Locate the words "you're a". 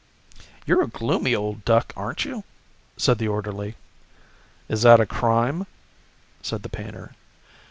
0.65-0.87